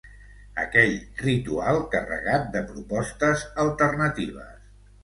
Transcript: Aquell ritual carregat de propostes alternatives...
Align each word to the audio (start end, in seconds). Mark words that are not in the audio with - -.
Aquell 0.61 0.95
ritual 1.25 1.79
carregat 1.93 2.51
de 2.57 2.65
propostes 2.73 3.47
alternatives... 3.69 4.55